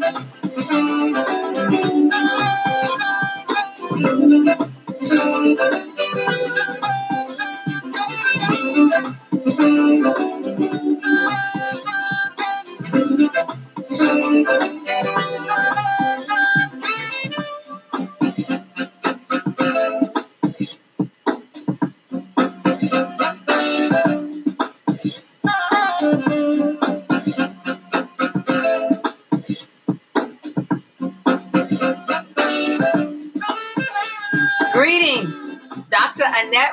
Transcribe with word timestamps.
Dr. 0.00 0.16
Annette 0.16 0.37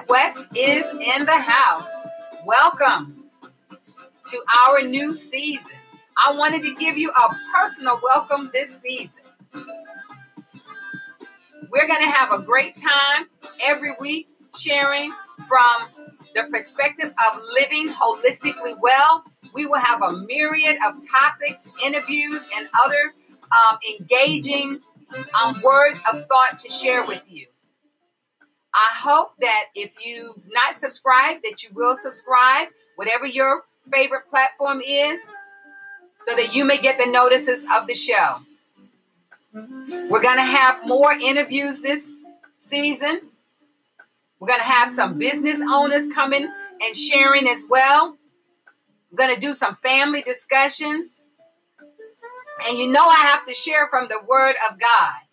West 0.07 0.55
is 0.55 0.85
in 0.91 1.25
the 1.25 1.37
house. 1.37 1.91
Welcome 2.45 3.23
to 4.25 4.43
our 4.63 4.81
new 4.81 5.13
season. 5.13 5.71
I 6.23 6.31
wanted 6.33 6.61
to 6.63 6.75
give 6.75 6.97
you 6.97 7.11
a 7.11 7.35
personal 7.53 7.99
welcome 8.03 8.51
this 8.53 8.81
season. 8.81 9.23
We're 11.71 11.87
going 11.87 12.01
to 12.01 12.09
have 12.09 12.31
a 12.31 12.41
great 12.41 12.77
time 12.77 13.27
every 13.65 13.93
week 13.99 14.27
sharing 14.55 15.11
from 15.47 16.11
the 16.35 16.43
perspective 16.51 17.09
of 17.09 17.41
living 17.53 17.89
holistically 17.89 18.75
well. 18.79 19.23
We 19.53 19.65
will 19.65 19.79
have 19.79 20.01
a 20.03 20.13
myriad 20.13 20.77
of 20.87 20.95
topics, 21.07 21.67
interviews, 21.83 22.45
and 22.55 22.69
other 22.85 23.13
um, 23.51 23.79
engaging 23.99 24.81
um, 25.43 25.61
words 25.63 25.99
of 26.11 26.25
thought 26.27 26.57
to 26.59 26.69
share 26.69 27.05
with 27.05 27.23
you. 27.27 27.47
I 28.75 28.89
hope 28.93 29.31
that 29.39 29.65
if 29.73 29.93
you've 30.05 30.35
not 30.51 30.75
subscribed, 30.75 31.43
that 31.43 31.63
you 31.63 31.69
will 31.73 31.95
subscribe, 31.95 32.67
whatever 32.97 33.25
your 33.25 33.63
favorite 33.89 34.27
platform 34.27 34.81
is, 34.85 35.21
so 36.19 36.35
that 36.35 36.53
you 36.53 36.65
may 36.65 36.77
get 36.77 36.99
the 36.99 37.09
notices 37.09 37.65
of 37.73 37.87
the 37.87 37.95
show. 37.95 38.39
We're 39.53 40.21
going 40.21 40.37
to 40.37 40.43
have 40.43 40.85
more 40.85 41.13
interviews 41.13 41.81
this 41.81 42.15
season. 42.57 43.21
We're 44.39 44.49
going 44.49 44.59
to 44.59 44.65
have 44.65 44.89
some 44.89 45.17
business 45.17 45.61
owners 45.61 46.09
coming 46.13 46.51
and 46.81 46.95
sharing 46.97 47.47
as 47.47 47.63
well. 47.69 48.17
We're 49.09 49.25
going 49.25 49.35
to 49.35 49.39
do 49.39 49.53
some 49.53 49.77
family 49.77 50.21
discussions. 50.21 51.23
And 52.67 52.77
you 52.77 52.91
know, 52.91 53.07
I 53.07 53.15
have 53.15 53.45
to 53.45 53.53
share 53.53 53.87
from 53.87 54.09
the 54.09 54.19
Word 54.27 54.55
of 54.69 54.77
God. 54.77 55.24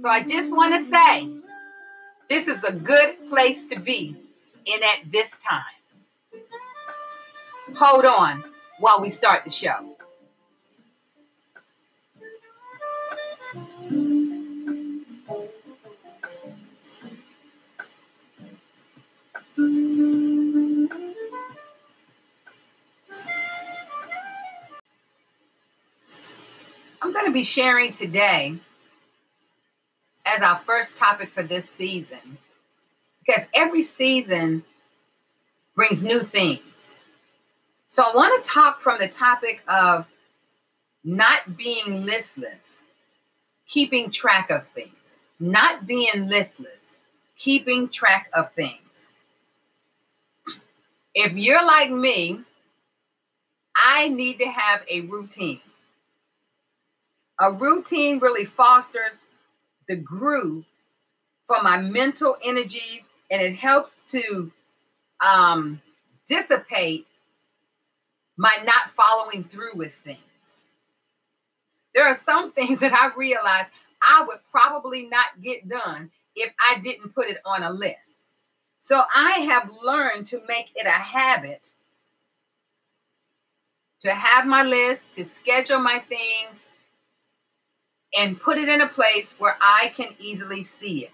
So 0.00 0.08
I 0.08 0.22
just 0.22 0.52
want 0.54 0.74
to 0.74 0.80
say 0.80 1.28
this 2.28 2.46
is 2.46 2.62
a 2.62 2.72
good 2.72 3.26
place 3.26 3.64
to 3.64 3.80
be 3.80 4.14
in 4.64 4.80
at 4.80 5.10
this 5.10 5.36
time. 5.38 5.64
Hold 7.74 8.04
on 8.04 8.44
while 8.78 9.02
we 9.02 9.10
start 9.10 9.42
the 9.44 9.50
show. 9.50 9.96
I'm 27.02 27.12
going 27.12 27.26
to 27.26 27.32
be 27.32 27.42
sharing 27.42 27.90
today 27.90 28.60
as 30.28 30.42
our 30.42 30.58
first 30.66 30.96
topic 30.96 31.30
for 31.30 31.42
this 31.42 31.68
season 31.68 32.38
because 33.24 33.46
every 33.54 33.82
season 33.82 34.62
brings 35.74 36.02
new 36.02 36.20
things. 36.20 36.98
So 37.88 38.02
I 38.02 38.14
want 38.14 38.44
to 38.44 38.50
talk 38.50 38.80
from 38.80 38.98
the 38.98 39.08
topic 39.08 39.62
of 39.68 40.06
not 41.04 41.56
being 41.56 42.04
listless, 42.04 42.84
keeping 43.66 44.10
track 44.10 44.50
of 44.50 44.66
things, 44.68 45.20
not 45.40 45.86
being 45.86 46.28
listless, 46.28 46.98
keeping 47.36 47.88
track 47.88 48.28
of 48.34 48.52
things. 48.52 49.10
If 51.14 51.34
you're 51.34 51.64
like 51.64 51.90
me, 51.90 52.40
I 53.76 54.08
need 54.08 54.40
to 54.40 54.48
have 54.48 54.82
a 54.90 55.02
routine. 55.02 55.60
A 57.40 57.52
routine 57.52 58.18
really 58.18 58.44
fosters 58.44 59.28
the 59.88 59.96
groove 59.96 60.64
for 61.46 61.62
my 61.62 61.78
mental 61.80 62.36
energies 62.44 63.08
and 63.30 63.42
it 63.42 63.56
helps 63.56 64.02
to 64.06 64.52
um, 65.26 65.80
dissipate 66.26 67.06
my 68.36 68.56
not 68.64 68.90
following 68.96 69.44
through 69.44 69.74
with 69.74 69.94
things. 69.94 70.62
There 71.94 72.06
are 72.06 72.14
some 72.14 72.52
things 72.58 72.80
that 72.80 72.92
I 72.92 73.10
realize 73.16 73.70
I 74.02 74.24
would 74.26 74.38
probably 74.50 75.06
not 75.06 75.40
get 75.42 75.68
done 75.68 76.10
if 76.36 76.52
I 76.68 76.78
didn't 76.78 77.14
put 77.14 77.28
it 77.28 77.38
on 77.44 77.62
a 77.62 77.70
list. 77.70 78.26
So 78.78 79.02
I 79.14 79.40
have 79.40 79.70
learned 79.82 80.26
to 80.28 80.40
make 80.46 80.70
it 80.76 80.86
a 80.86 80.90
habit 80.90 81.72
to 84.00 84.10
have 84.14 84.46
my 84.46 84.62
list, 84.62 85.12
to 85.12 85.24
schedule 85.24 85.80
my 85.80 85.98
things, 85.98 86.66
and 88.16 88.40
put 88.40 88.58
it 88.58 88.68
in 88.68 88.80
a 88.80 88.88
place 88.88 89.34
where 89.38 89.56
I 89.60 89.92
can 89.94 90.14
easily 90.18 90.62
see 90.62 91.04
it. 91.04 91.12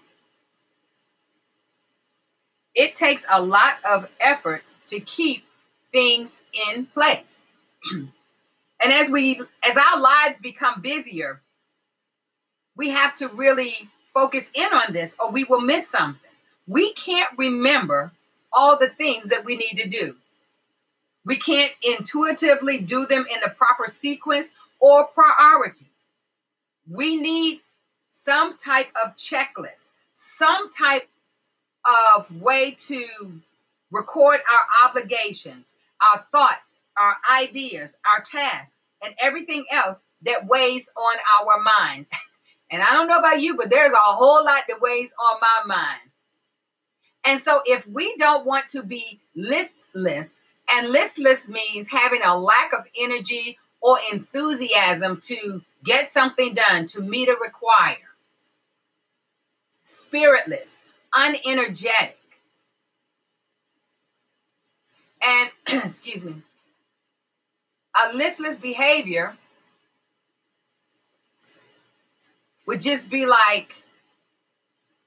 It 2.73 2.95
takes 2.95 3.25
a 3.31 3.41
lot 3.41 3.77
of 3.89 4.07
effort 4.19 4.63
to 4.87 4.99
keep 4.99 5.45
things 5.91 6.43
in 6.71 6.85
place. 6.87 7.45
and 7.91 8.11
as 8.83 9.09
we 9.09 9.39
as 9.67 9.77
our 9.77 9.99
lives 9.99 10.39
become 10.39 10.81
busier, 10.81 11.41
we 12.75 12.89
have 12.89 13.15
to 13.15 13.29
really 13.29 13.89
focus 14.13 14.51
in 14.53 14.71
on 14.73 14.93
this 14.93 15.15
or 15.19 15.31
we 15.31 15.43
will 15.43 15.61
miss 15.61 15.89
something. 15.89 16.19
We 16.67 16.93
can't 16.93 17.37
remember 17.37 18.11
all 18.51 18.77
the 18.77 18.89
things 18.89 19.29
that 19.29 19.45
we 19.45 19.55
need 19.55 19.77
to 19.77 19.89
do. 19.89 20.15
We 21.25 21.37
can't 21.37 21.71
intuitively 21.81 22.79
do 22.79 23.05
them 23.05 23.25
in 23.31 23.39
the 23.43 23.53
proper 23.57 23.87
sequence 23.87 24.53
or 24.79 25.07
priority. 25.07 25.85
We 26.89 27.15
need 27.15 27.61
some 28.09 28.57
type 28.57 28.91
of 29.03 29.15
checklist, 29.15 29.91
some 30.13 30.69
type 30.71 31.07
of 32.17 32.41
way 32.41 32.75
to 32.87 33.41
record 33.91 34.39
our 34.51 34.89
obligations, 34.89 35.75
our 36.01 36.25
thoughts, 36.31 36.75
our 36.97 37.15
ideas, 37.39 37.97
our 38.07 38.21
tasks, 38.21 38.77
and 39.03 39.13
everything 39.19 39.65
else 39.71 40.05
that 40.23 40.47
weighs 40.47 40.91
on 40.95 41.17
our 41.39 41.63
minds. 41.79 42.09
and 42.71 42.81
I 42.81 42.93
don't 42.93 43.07
know 43.07 43.19
about 43.19 43.41
you, 43.41 43.55
but 43.55 43.69
there's 43.69 43.91
a 43.91 43.97
whole 43.97 44.43
lot 44.43 44.63
that 44.67 44.81
weighs 44.81 45.13
on 45.19 45.39
my 45.41 45.75
mind. 45.75 46.11
And 47.25 47.39
so 47.39 47.61
if 47.65 47.87
we 47.87 48.15
don't 48.17 48.45
want 48.45 48.69
to 48.69 48.83
be 48.83 49.19
listless, 49.35 50.41
and 50.71 50.89
listless 50.89 51.47
means 51.47 51.91
having 51.91 52.21
a 52.23 52.37
lack 52.37 52.73
of 52.73 52.85
energy 52.99 53.57
or 53.85 53.99
enthusiasm 54.11 55.19
to 55.21 55.61
get 55.83 56.09
something 56.09 56.55
done, 56.55 56.87
to 56.87 57.01
meet 57.01 57.29
a 57.29 57.35
require. 57.39 58.15
Spiritless, 59.83 60.81
unenergetic. 61.13 62.15
And, 65.23 65.51
excuse 65.83 66.23
me, 66.23 66.41
a 67.95 68.17
listless 68.17 68.57
behavior 68.57 69.37
would 72.65 72.81
just 72.81 73.11
be 73.11 73.27
like 73.27 73.83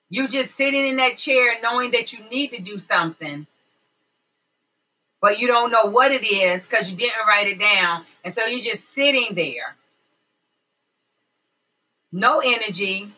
you 0.08 0.28
just 0.28 0.52
sitting 0.52 0.86
in 0.86 0.98
that 0.98 1.16
chair 1.16 1.54
knowing 1.60 1.90
that 1.90 2.12
you 2.12 2.20
need 2.30 2.52
to 2.52 2.62
do 2.62 2.78
something 2.78 3.48
but 5.20 5.38
you 5.38 5.46
don't 5.46 5.70
know 5.70 5.86
what 5.86 6.12
it 6.12 6.24
is 6.24 6.66
because 6.66 6.90
you 6.90 6.96
didn't 6.96 7.26
write 7.26 7.48
it 7.48 7.58
down. 7.58 8.04
And 8.24 8.32
so 8.32 8.46
you're 8.46 8.62
just 8.62 8.90
sitting 8.90 9.34
there. 9.34 9.76
No 12.12 12.40
energy, 12.44 13.12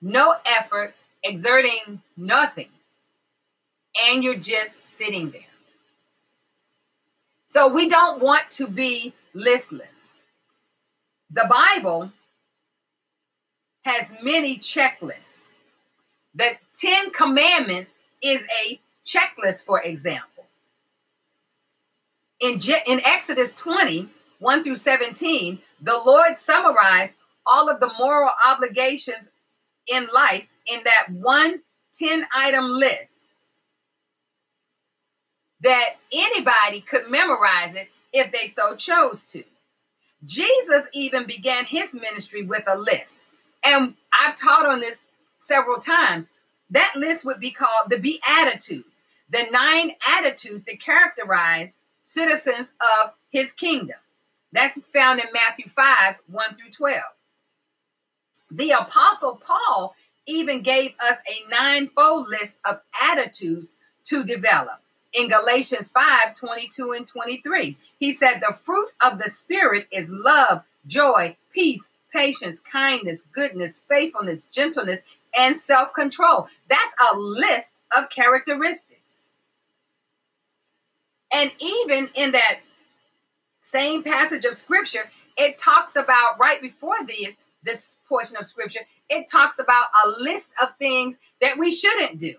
no 0.00 0.34
effort, 0.46 0.94
exerting 1.22 2.02
nothing. 2.16 2.68
And 4.08 4.24
you're 4.24 4.36
just 4.36 4.86
sitting 4.86 5.30
there. 5.30 5.42
So 7.46 7.68
we 7.68 7.88
don't 7.88 8.20
want 8.20 8.50
to 8.52 8.66
be 8.66 9.14
listless. 9.34 10.14
The 11.30 11.46
Bible 11.48 12.10
has 13.84 14.16
many 14.22 14.58
checklists. 14.58 15.48
The 16.34 16.56
10 16.74 17.10
commandments 17.10 17.96
is 18.20 18.44
a 18.66 18.80
checklist, 19.04 19.64
for 19.64 19.80
example 19.80 20.33
in, 22.44 22.58
Je- 22.58 22.82
in 22.86 23.00
Exodus 23.06 23.54
20, 23.54 24.08
1 24.38 24.64
through 24.64 24.76
17, 24.76 25.58
the 25.80 25.98
Lord 26.04 26.36
summarized 26.36 27.16
all 27.46 27.70
of 27.70 27.80
the 27.80 27.90
moral 27.98 28.30
obligations 28.46 29.30
in 29.88 30.06
life 30.14 30.48
in 30.70 30.80
that 30.84 31.06
one 31.10 31.62
10 31.94 32.26
item 32.34 32.66
list 32.68 33.28
that 35.60 35.96
anybody 36.12 36.80
could 36.80 37.08
memorize 37.08 37.74
it 37.74 37.88
if 38.12 38.30
they 38.32 38.46
so 38.46 38.76
chose 38.76 39.24
to. 39.24 39.42
Jesus 40.24 40.88
even 40.92 41.26
began 41.26 41.64
his 41.64 41.94
ministry 41.94 42.42
with 42.42 42.64
a 42.66 42.76
list. 42.76 43.20
And 43.64 43.94
I've 44.20 44.36
taught 44.36 44.66
on 44.66 44.80
this 44.80 45.10
several 45.40 45.78
times. 45.78 46.30
That 46.70 46.92
list 46.96 47.24
would 47.24 47.40
be 47.40 47.50
called 47.50 47.90
the 47.90 47.98
Beatitudes, 47.98 49.04
the 49.30 49.46
nine 49.50 49.92
attitudes 50.18 50.64
that 50.64 50.80
characterize 50.80 51.78
citizens 52.04 52.72
of 52.80 53.12
his 53.30 53.52
kingdom. 53.52 53.96
That's 54.52 54.80
found 54.94 55.18
in 55.18 55.26
Matthew 55.32 55.68
5 55.68 56.14
1 56.30 56.54
through 56.54 56.70
12. 56.70 57.00
The 58.52 58.70
Apostle 58.70 59.40
Paul 59.44 59.96
even 60.26 60.62
gave 60.62 60.94
us 61.00 61.18
a 61.28 61.50
ninefold 61.50 62.28
list 62.28 62.58
of 62.64 62.80
attitudes 63.02 63.76
to 64.04 64.22
develop. 64.22 64.80
In 65.12 65.28
Galatians 65.28 65.90
5 65.90 66.34
22 66.34 66.92
and 66.92 67.06
23, 67.06 67.76
he 67.98 68.12
said, 68.12 68.40
The 68.40 68.56
fruit 68.62 68.90
of 69.04 69.18
the 69.18 69.28
Spirit 69.28 69.88
is 69.90 70.10
love, 70.10 70.62
joy, 70.86 71.36
peace, 71.52 71.90
patience, 72.12 72.60
kindness, 72.60 73.24
goodness, 73.32 73.84
faithfulness, 73.88 74.44
gentleness, 74.44 75.04
and 75.36 75.56
self 75.56 75.92
control. 75.94 76.48
That's 76.68 76.94
a 77.12 77.16
list 77.16 77.74
of 77.96 78.10
characteristics. 78.10 79.03
And 81.34 81.50
even 81.58 82.08
in 82.14 82.30
that 82.32 82.60
same 83.60 84.04
passage 84.04 84.44
of 84.44 84.54
scripture, 84.54 85.10
it 85.36 85.58
talks 85.58 85.96
about 85.96 86.38
right 86.38 86.62
before 86.62 86.96
this, 87.08 87.38
this 87.64 87.98
portion 88.08 88.36
of 88.36 88.46
scripture, 88.46 88.82
it 89.10 89.26
talks 89.30 89.58
about 89.58 89.86
a 90.04 90.10
list 90.20 90.52
of 90.62 90.68
things 90.78 91.18
that 91.40 91.58
we 91.58 91.72
shouldn't 91.72 92.20
do. 92.20 92.34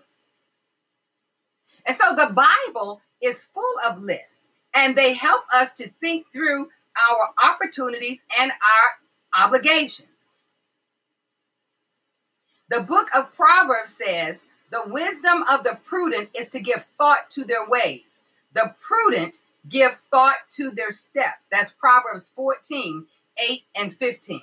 And 1.84 1.94
so 1.94 2.14
the 2.16 2.32
Bible 2.32 3.02
is 3.22 3.44
full 3.44 3.74
of 3.86 3.98
lists, 3.98 4.50
and 4.74 4.96
they 4.96 5.12
help 5.12 5.44
us 5.54 5.74
to 5.74 5.90
think 6.00 6.32
through 6.32 6.68
our 7.10 7.50
opportunities 7.52 8.24
and 8.40 8.50
our 8.50 9.44
obligations. 9.44 10.38
The 12.70 12.80
book 12.80 13.08
of 13.14 13.34
Proverbs 13.34 13.92
says, 13.92 14.46
The 14.70 14.84
wisdom 14.86 15.44
of 15.50 15.64
the 15.64 15.78
prudent 15.84 16.30
is 16.34 16.48
to 16.48 16.60
give 16.60 16.86
thought 16.96 17.28
to 17.30 17.44
their 17.44 17.68
ways. 17.68 18.22
The 18.56 18.74
prudent 18.80 19.42
give 19.68 19.98
thought 20.10 20.48
to 20.52 20.70
their 20.70 20.90
steps. 20.90 21.46
That's 21.52 21.72
Proverbs 21.72 22.32
14, 22.34 23.04
8 23.50 23.62
and 23.76 23.92
15. 23.92 24.40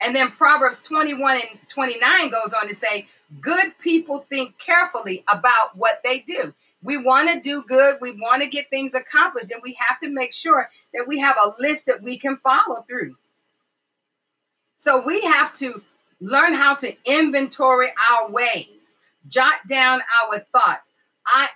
And 0.00 0.14
then 0.14 0.30
Proverbs 0.30 0.80
21 0.80 1.36
and 1.36 1.68
29 1.68 2.30
goes 2.30 2.52
on 2.52 2.68
to 2.68 2.74
say, 2.74 3.08
Good 3.40 3.76
people 3.78 4.26
think 4.30 4.56
carefully 4.58 5.24
about 5.28 5.76
what 5.76 6.02
they 6.04 6.20
do. 6.20 6.54
We 6.84 6.98
want 6.98 7.30
to 7.30 7.40
do 7.40 7.64
good, 7.66 7.96
we 8.00 8.12
want 8.12 8.42
to 8.42 8.48
get 8.48 8.70
things 8.70 8.94
accomplished, 8.94 9.50
and 9.50 9.62
we 9.64 9.76
have 9.80 9.98
to 10.00 10.08
make 10.08 10.32
sure 10.32 10.68
that 10.92 11.08
we 11.08 11.18
have 11.18 11.36
a 11.44 11.52
list 11.58 11.86
that 11.86 12.00
we 12.00 12.16
can 12.16 12.36
follow 12.36 12.82
through. 12.86 13.16
So 14.76 15.02
we 15.04 15.22
have 15.22 15.52
to 15.54 15.82
learn 16.20 16.52
how 16.52 16.76
to 16.76 16.94
inventory 17.06 17.88
our 17.88 18.30
ways, 18.30 18.94
jot 19.26 19.66
down 19.66 20.02
our 20.22 20.46
thoughts, 20.52 20.92
I, 21.26 21.48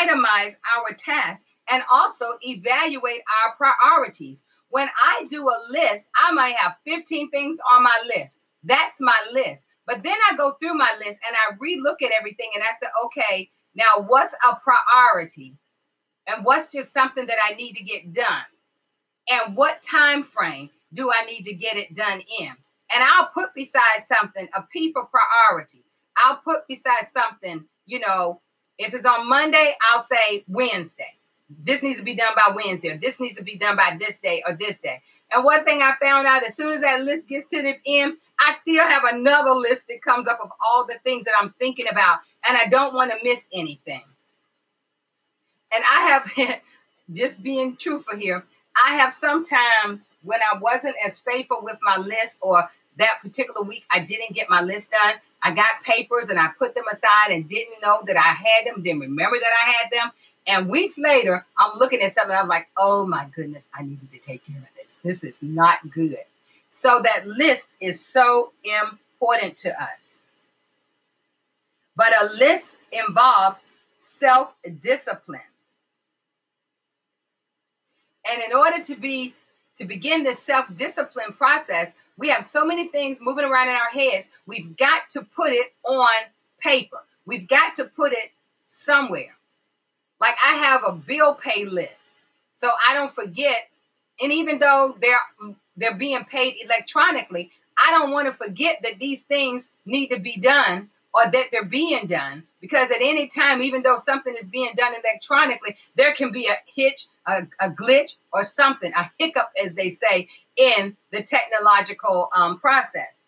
itemize 0.00 0.56
our 0.76 0.94
tasks, 0.96 1.44
and 1.70 1.82
also 1.90 2.24
evaluate 2.42 3.22
our 3.44 3.54
priorities. 3.56 4.44
When 4.68 4.88
I 5.02 5.24
do 5.28 5.48
a 5.48 5.58
list, 5.70 6.08
I 6.16 6.32
might 6.32 6.56
have 6.56 6.76
15 6.86 7.30
things 7.30 7.58
on 7.70 7.82
my 7.82 8.02
list. 8.16 8.40
That's 8.62 9.00
my 9.00 9.16
list. 9.32 9.66
But 9.86 10.02
then 10.02 10.16
I 10.30 10.36
go 10.36 10.54
through 10.60 10.74
my 10.74 10.90
list 10.98 11.20
and 11.26 11.36
I 11.36 11.54
relook 11.56 12.02
at 12.02 12.12
everything 12.18 12.50
and 12.54 12.62
I 12.62 12.72
say, 12.80 12.86
okay, 13.04 13.50
now 13.74 14.04
what's 14.06 14.34
a 14.34 14.56
priority? 14.56 15.54
And 16.26 16.44
what's 16.44 16.72
just 16.72 16.92
something 16.92 17.26
that 17.26 17.36
I 17.48 17.54
need 17.54 17.74
to 17.74 17.84
get 17.84 18.12
done? 18.12 18.44
And 19.30 19.56
what 19.56 19.82
time 19.82 20.22
frame 20.22 20.70
do 20.92 21.10
I 21.10 21.24
need 21.26 21.44
to 21.44 21.54
get 21.54 21.76
it 21.76 21.94
done 21.94 22.22
in? 22.40 22.48
And 22.94 23.02
I'll 23.02 23.26
put 23.26 23.54
beside 23.54 24.02
something 24.06 24.48
a 24.54 24.62
P 24.72 24.92
for 24.92 25.06
priority. 25.06 25.84
I'll 26.16 26.36
put 26.36 26.66
beside 26.68 27.06
something, 27.12 27.64
you 27.86 28.00
know, 28.00 28.40
if 28.78 28.94
it's 28.94 29.06
on 29.06 29.28
Monday, 29.28 29.74
I'll 29.92 30.00
say 30.00 30.44
Wednesday 30.48 31.18
this 31.62 31.82
needs 31.82 31.98
to 31.98 32.04
be 32.04 32.14
done 32.14 32.32
by 32.34 32.54
Wednesday, 32.54 32.90
or 32.90 32.98
this 32.98 33.20
needs 33.20 33.36
to 33.36 33.44
be 33.44 33.56
done 33.56 33.76
by 33.76 33.96
this 33.98 34.18
day 34.18 34.42
or 34.46 34.54
this 34.54 34.80
day. 34.80 35.02
And 35.32 35.44
one 35.44 35.64
thing 35.64 35.80
I 35.82 35.92
found 36.02 36.26
out 36.26 36.44
as 36.44 36.56
soon 36.56 36.72
as 36.72 36.80
that 36.80 37.02
list 37.02 37.28
gets 37.28 37.46
to 37.46 37.62
the 37.62 37.74
end, 37.86 38.16
I 38.38 38.54
still 38.60 38.86
have 38.86 39.04
another 39.12 39.52
list 39.52 39.88
that 39.88 40.02
comes 40.02 40.26
up 40.26 40.38
of 40.42 40.50
all 40.64 40.86
the 40.86 40.98
things 41.04 41.24
that 41.24 41.34
I'm 41.40 41.54
thinking 41.58 41.86
about, 41.90 42.20
and 42.48 42.56
I 42.56 42.66
don't 42.66 42.94
want 42.94 43.10
to 43.10 43.18
miss 43.22 43.48
anything. 43.52 44.02
And 45.72 45.84
I 45.90 46.22
have, 46.36 46.60
just 47.12 47.42
being 47.42 47.76
truthful 47.76 48.18
here, 48.18 48.44
I 48.86 48.94
have 48.94 49.12
sometimes 49.12 50.10
when 50.22 50.40
I 50.40 50.58
wasn't 50.58 50.96
as 51.04 51.20
faithful 51.20 51.60
with 51.62 51.78
my 51.82 51.96
list 51.96 52.40
or 52.42 52.68
that 52.96 53.18
particular 53.22 53.62
week 53.62 53.84
I 53.90 54.00
didn't 54.00 54.34
get 54.34 54.48
my 54.48 54.62
list 54.62 54.90
done, 54.90 55.14
I 55.44 55.52
got 55.52 55.82
papers 55.84 56.30
and 56.30 56.40
I 56.40 56.48
put 56.58 56.74
them 56.74 56.84
aside 56.90 57.30
and 57.30 57.46
didn't 57.46 57.82
know 57.82 58.00
that 58.06 58.16
I 58.16 58.32
had 58.32 58.66
them, 58.66 58.82
didn't 58.82 59.00
remember 59.00 59.36
that 59.38 59.52
I 59.62 59.70
had 59.70 59.90
them. 59.92 60.12
And 60.46 60.68
weeks 60.70 60.98
later, 60.98 61.44
I'm 61.58 61.78
looking 61.78 62.00
at 62.00 62.12
something, 62.12 62.34
I'm 62.34 62.48
like, 62.48 62.68
oh 62.78 63.06
my 63.06 63.26
goodness, 63.34 63.68
I 63.74 63.82
needed 63.82 64.10
to 64.10 64.18
take 64.18 64.46
care 64.46 64.56
of 64.56 64.68
this. 64.74 64.98
This 65.02 65.22
is 65.22 65.42
not 65.42 65.90
good. 65.90 66.16
So 66.70 67.00
that 67.04 67.26
list 67.26 67.72
is 67.78 68.04
so 68.04 68.52
important 68.64 69.58
to 69.58 69.80
us. 69.80 70.22
But 71.94 72.08
a 72.20 72.32
list 72.32 72.78
involves 72.90 73.62
self 73.96 74.54
discipline. 74.80 75.40
And 78.30 78.42
in 78.42 78.56
order 78.56 78.82
to 78.82 78.96
be 78.96 79.34
to 79.76 79.84
begin 79.84 80.24
this 80.24 80.38
self 80.38 80.74
discipline 80.74 81.32
process, 81.36 81.94
we 82.16 82.28
have 82.28 82.44
so 82.44 82.64
many 82.64 82.88
things 82.88 83.18
moving 83.20 83.44
around 83.44 83.68
in 83.68 83.74
our 83.74 83.90
heads. 83.90 84.30
We've 84.46 84.76
got 84.76 85.08
to 85.10 85.22
put 85.22 85.52
it 85.52 85.72
on 85.84 86.08
paper. 86.60 86.98
We've 87.26 87.48
got 87.48 87.74
to 87.76 87.84
put 87.84 88.12
it 88.12 88.30
somewhere. 88.64 89.36
Like 90.20 90.36
I 90.44 90.54
have 90.54 90.82
a 90.86 90.92
bill 90.92 91.34
pay 91.34 91.64
list, 91.64 92.16
so 92.52 92.70
I 92.88 92.94
don't 92.94 93.14
forget. 93.14 93.68
And 94.22 94.32
even 94.32 94.58
though 94.58 94.96
they're 95.00 95.54
they're 95.76 95.96
being 95.96 96.24
paid 96.24 96.56
electronically, 96.64 97.50
I 97.76 97.90
don't 97.90 98.12
want 98.12 98.28
to 98.28 98.32
forget 98.32 98.80
that 98.82 98.98
these 99.00 99.24
things 99.24 99.72
need 99.84 100.08
to 100.08 100.20
be 100.20 100.36
done 100.36 100.90
or 101.14 101.30
that 101.30 101.46
they're 101.52 101.64
being 101.64 102.06
done 102.06 102.44
because 102.60 102.90
at 102.90 103.00
any 103.00 103.26
time, 103.26 103.62
even 103.62 103.82
though 103.82 103.96
something 103.96 104.34
is 104.38 104.46
being 104.48 104.72
done 104.76 104.92
electronically, 105.04 105.76
there 105.96 106.12
can 106.12 106.32
be 106.32 106.46
a 106.46 106.56
hitch, 106.66 107.06
a, 107.26 107.42
a 107.60 107.70
glitch, 107.70 108.16
or 108.32 108.44
something, 108.44 108.92
a 108.94 109.10
hiccup, 109.18 109.50
as 109.62 109.74
they 109.74 109.88
say, 109.88 110.28
in 110.56 110.96
the 111.12 111.22
technological 111.22 112.28
um, 112.36 112.58
process. 112.58 113.22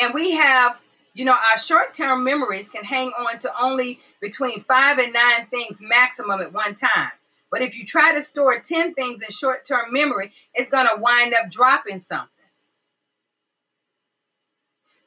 And 0.00 0.12
we 0.12 0.32
have 0.32 0.76
you 1.16 1.24
know, 1.24 1.32
our 1.32 1.58
short 1.58 1.94
term 1.94 2.24
memories 2.24 2.68
can 2.68 2.84
hang 2.84 3.08
on 3.18 3.38
to 3.38 3.50
only 3.58 4.00
between 4.20 4.60
five 4.60 4.98
and 4.98 5.14
nine 5.14 5.46
things 5.50 5.80
maximum 5.82 6.42
at 6.42 6.52
one 6.52 6.74
time. 6.74 7.10
But 7.50 7.62
if 7.62 7.74
you 7.74 7.86
try 7.86 8.14
to 8.14 8.22
store 8.22 8.60
10 8.60 8.92
things 8.92 9.22
in 9.22 9.30
short 9.30 9.64
term 9.64 9.92
memory, 9.92 10.32
it's 10.52 10.68
going 10.68 10.86
to 10.86 11.00
wind 11.00 11.32
up 11.32 11.50
dropping 11.50 12.00
something. 12.00 12.28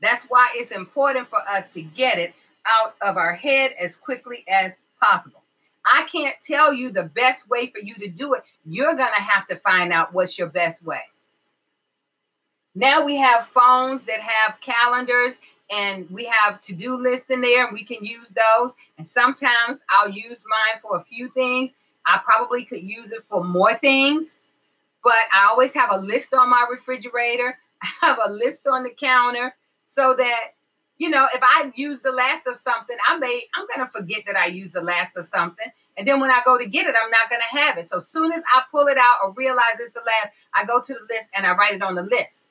That's 0.01 0.23
why 0.23 0.49
it's 0.55 0.71
important 0.71 1.29
for 1.29 1.41
us 1.47 1.69
to 1.69 1.81
get 1.83 2.17
it 2.17 2.33
out 2.65 2.95
of 3.03 3.17
our 3.17 3.33
head 3.33 3.75
as 3.79 3.95
quickly 3.95 4.43
as 4.49 4.79
possible. 4.99 5.43
I 5.85 6.07
can't 6.11 6.35
tell 6.41 6.73
you 6.73 6.91
the 6.91 7.11
best 7.15 7.49
way 7.49 7.67
for 7.67 7.79
you 7.79 7.95
to 7.95 8.09
do 8.09 8.33
it. 8.33 8.43
You're 8.65 8.95
going 8.95 9.13
to 9.15 9.21
have 9.21 9.47
to 9.47 9.55
find 9.57 9.93
out 9.93 10.13
what's 10.13 10.37
your 10.37 10.49
best 10.49 10.85
way. 10.85 11.01
Now 12.75 13.03
we 13.03 13.15
have 13.17 13.47
phones 13.47 14.03
that 14.03 14.19
have 14.19 14.59
calendars 14.61 15.41
and 15.69 16.09
we 16.09 16.25
have 16.25 16.61
to-do 16.61 16.95
lists 16.95 17.29
in 17.29 17.41
there 17.41 17.65
and 17.65 17.73
we 17.73 17.83
can 17.83 18.03
use 18.03 18.33
those 18.33 18.75
and 18.97 19.05
sometimes 19.05 19.81
i'll 19.89 20.09
use 20.09 20.43
mine 20.49 20.81
for 20.81 20.97
a 20.97 21.03
few 21.03 21.29
things 21.29 21.73
i 22.05 22.19
probably 22.23 22.65
could 22.65 22.81
use 22.81 23.11
it 23.11 23.23
for 23.23 23.43
more 23.43 23.75
things 23.75 24.37
but 25.03 25.13
i 25.33 25.47
always 25.49 25.73
have 25.73 25.91
a 25.91 25.97
list 25.97 26.33
on 26.33 26.49
my 26.49 26.65
refrigerator 26.69 27.57
i 27.83 27.87
have 28.01 28.17
a 28.25 28.31
list 28.31 28.67
on 28.67 28.83
the 28.83 28.89
counter 28.89 29.55
so 29.85 30.15
that 30.15 30.53
you 30.99 31.09
know 31.09 31.27
if 31.33 31.41
i 31.41 31.71
use 31.75 32.01
the 32.01 32.11
last 32.11 32.45
of 32.45 32.55
something 32.57 32.97
i 33.07 33.17
may 33.17 33.43
i'm 33.55 33.65
to 33.85 33.91
forget 33.91 34.21
that 34.27 34.35
i 34.35 34.45
used 34.45 34.75
the 34.75 34.81
last 34.81 35.17
of 35.17 35.25
something 35.25 35.67
and 35.97 36.07
then 36.07 36.19
when 36.19 36.29
i 36.29 36.39
go 36.45 36.57
to 36.57 36.69
get 36.69 36.85
it 36.85 36.95
i'm 37.03 37.09
not 37.09 37.29
to 37.31 37.57
have 37.57 37.77
it 37.77 37.89
so 37.89 37.99
soon 37.99 38.31
as 38.31 38.43
i 38.53 38.61
pull 38.71 38.85
it 38.87 38.97
out 38.97 39.15
or 39.23 39.33
realize 39.37 39.79
it's 39.79 39.93
the 39.93 40.01
last 40.05 40.33
i 40.53 40.63
go 40.65 40.79
to 40.81 40.93
the 40.93 41.13
list 41.13 41.29
and 41.35 41.47
i 41.47 41.55
write 41.55 41.73
it 41.73 41.81
on 41.81 41.95
the 41.95 42.03
list 42.03 42.49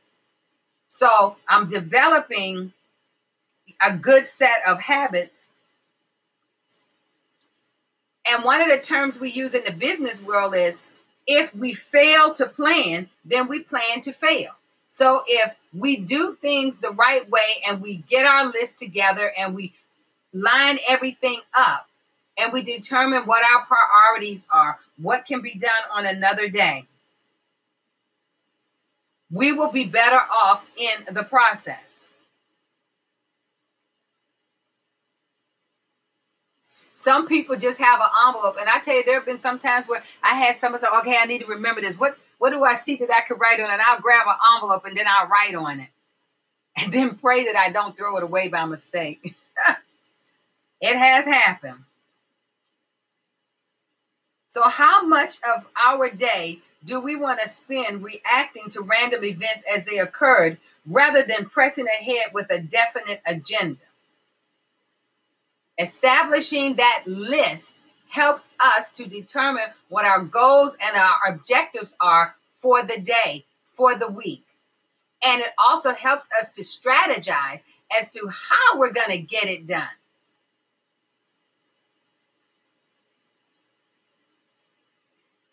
so 0.89 1.37
i'm 1.49 1.69
developing 1.69 2.73
a 3.81 3.97
good 3.97 4.27
set 4.27 4.61
of 4.67 4.81
habits. 4.81 5.49
And 8.31 8.45
one 8.45 8.61
of 8.61 8.69
the 8.69 8.79
terms 8.79 9.19
we 9.19 9.31
use 9.31 9.55
in 9.55 9.65
the 9.65 9.73
business 9.73 10.23
world 10.23 10.55
is 10.55 10.83
if 11.27 11.55
we 11.55 11.73
fail 11.73 12.35
to 12.35 12.47
plan, 12.47 13.09
then 13.25 13.49
we 13.49 13.63
plan 13.63 14.01
to 14.03 14.13
fail. 14.13 14.51
So 14.89 15.23
if 15.27 15.55
we 15.73 15.99
do 15.99 16.37
things 16.41 16.81
the 16.81 16.91
right 16.91 17.29
way 17.29 17.63
and 17.67 17.81
we 17.81 17.97
get 18.09 18.27
our 18.27 18.47
list 18.47 18.79
together 18.79 19.33
and 19.39 19.55
we 19.55 19.75
line 20.33 20.79
everything 20.89 21.41
up 21.57 21.89
and 22.39 22.53
we 22.53 22.63
determine 22.63 23.25
what 23.25 23.45
our 23.45 23.67
priorities 23.67 24.47
are, 24.51 24.79
what 24.97 25.27
can 25.27 25.43
be 25.43 25.55
done 25.55 25.71
on 25.93 26.07
another 26.07 26.49
day, 26.49 26.87
we 29.31 29.53
will 29.53 29.71
be 29.71 29.85
better 29.85 30.17
off 30.17 30.67
in 30.77 31.15
the 31.15 31.23
process. 31.23 32.09
Some 36.95 37.27
people 37.27 37.57
just 37.57 37.79
have 37.79 38.01
an 38.01 38.09
envelope, 38.27 38.57
and 38.59 38.69
I 38.69 38.81
tell 38.81 38.97
you, 38.97 39.05
there 39.05 39.15
have 39.15 39.27
been 39.27 39.39
some 39.39 39.59
times 39.61 39.87
where 39.87 40.03
I 40.23 40.35
had 40.35 40.57
someone 40.57 40.81
say, 40.81 40.89
"Okay, 40.99 41.17
I 41.17 41.27
need 41.27 41.43
to 41.43 41.47
remember 41.47 41.81
this. 41.81 41.97
What 41.97 42.19
what 42.39 42.51
do 42.51 42.65
I 42.65 42.75
see 42.75 42.97
that 42.97 43.11
I 43.13 43.21
could 43.21 43.41
write 43.41 43.61
on?" 43.61 43.71
And 43.71 43.83
I'll 43.83 44.01
grab 44.01 44.27
an 44.27 44.35
envelope 44.55 44.85
and 44.85 44.97
then 44.97 45.07
I'll 45.09 45.29
write 45.29 45.55
on 45.55 45.81
it, 45.81 45.89
and 46.77 46.93
then 46.93 47.17
pray 47.17 47.45
that 47.45 47.57
I 47.57 47.71
don't 47.71 47.97
throw 47.97 48.17
it 48.17 48.23
away 48.23 48.49
by 48.49 48.65
mistake. 48.65 49.35
it 50.81 50.97
has 50.97 51.27
happened. 51.27 51.85
So, 54.49 54.63
how 54.63 55.05
much 55.05 55.37
of 55.55 55.67
our 55.77 56.09
day 56.09 56.61
do 56.83 57.01
we 57.01 57.17
want 57.17 57.41
to 57.41 57.49
spend 57.49 58.03
reacting 58.03 58.69
to 58.71 58.81
random 58.81 59.23
events 59.23 59.63
as 59.73 59.85
they 59.85 59.99
occurred 59.99 60.59
rather 60.87 61.23
than 61.23 61.51
pressing 61.51 61.87
ahead 61.87 62.33
with 62.33 62.51
a 62.51 62.63
definite 62.63 63.21
agenda? 63.27 63.81
Establishing 65.79 66.77
that 66.77 67.05
list 67.07 67.75
helps 68.09 68.51
us 68.61 68.91
to 68.93 69.07
determine 69.07 69.65
what 69.89 70.05
our 70.05 70.23
goals 70.23 70.77
and 70.81 70.97
our 70.97 71.33
objectives 71.33 71.97
are 72.01 72.37
for 72.61 72.83
the 72.83 73.01
day, 73.01 73.45
for 73.65 73.97
the 73.97 74.11
week. 74.11 74.45
And 75.23 75.41
it 75.41 75.53
also 75.59 75.93
helps 75.93 76.29
us 76.41 76.55
to 76.55 76.63
strategize 76.63 77.65
as 77.97 78.11
to 78.13 78.29
how 78.29 78.79
we're 78.79 78.93
going 78.93 79.11
to 79.11 79.19
get 79.19 79.45
it 79.45 79.67
done. 79.67 79.89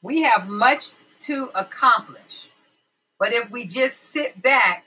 We 0.01 0.21
have 0.21 0.47
much 0.47 0.91
to 1.21 1.49
accomplish. 1.55 2.47
But 3.19 3.33
if 3.33 3.49
we 3.49 3.65
just 3.65 3.99
sit 3.99 4.41
back 4.41 4.85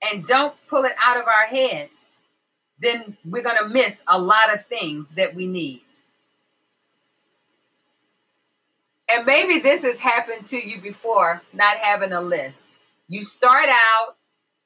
and 0.00 0.24
don't 0.24 0.54
pull 0.68 0.84
it 0.84 0.92
out 1.02 1.16
of 1.16 1.24
our 1.26 1.46
heads, 1.46 2.06
then 2.78 3.16
we're 3.24 3.42
going 3.42 3.58
to 3.58 3.68
miss 3.68 4.04
a 4.06 4.20
lot 4.20 4.54
of 4.54 4.66
things 4.66 5.14
that 5.14 5.34
we 5.34 5.46
need. 5.46 5.80
And 9.08 9.24
maybe 9.24 9.60
this 9.60 9.84
has 9.84 10.00
happened 10.00 10.46
to 10.48 10.56
you 10.56 10.80
before, 10.80 11.42
not 11.52 11.76
having 11.76 12.12
a 12.12 12.20
list. 12.20 12.66
You 13.08 13.22
start 13.22 13.68
out, 13.68 14.16